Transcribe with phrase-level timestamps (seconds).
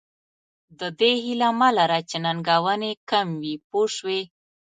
[0.79, 4.21] د دې هیله مه لره چې ننګونې کم وي پوه شوې!.